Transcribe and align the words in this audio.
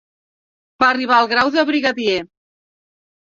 Va 0.83 0.87
arribar 0.93 1.15
al 1.19 1.29
grau 1.33 1.51
de 1.57 1.65
brigadier. 1.71 2.17